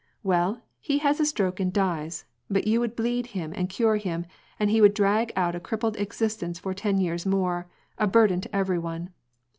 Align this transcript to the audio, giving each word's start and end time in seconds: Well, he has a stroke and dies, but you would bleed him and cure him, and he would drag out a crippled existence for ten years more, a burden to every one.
Well, 0.23 0.63
he 0.79 0.97
has 0.97 1.19
a 1.19 1.27
stroke 1.27 1.59
and 1.59 1.71
dies, 1.71 2.25
but 2.49 2.65
you 2.65 2.79
would 2.79 2.95
bleed 2.95 3.27
him 3.37 3.53
and 3.55 3.69
cure 3.69 3.97
him, 3.97 4.25
and 4.59 4.71
he 4.71 4.81
would 4.81 4.95
drag 4.95 5.31
out 5.35 5.53
a 5.53 5.59
crippled 5.59 5.95
existence 5.97 6.57
for 6.57 6.73
ten 6.73 6.97
years 6.97 7.23
more, 7.23 7.67
a 7.99 8.07
burden 8.07 8.41
to 8.41 8.55
every 8.55 8.79
one. 8.79 9.11